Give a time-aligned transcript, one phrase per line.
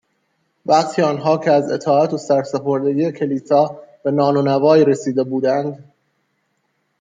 [0.65, 5.93] وقتی آنها که از اطاعت و سرسپردگی کلیسا به نان و نوایی رسیده بودند